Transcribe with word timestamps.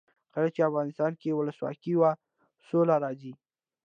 کله 0.33 0.49
چې 0.55 0.67
افغانستان 0.69 1.11
کې 1.21 1.29
ولسواکي 1.37 1.93
وي 1.97 2.11
سوله 2.67 2.95
راځي. 3.03 3.33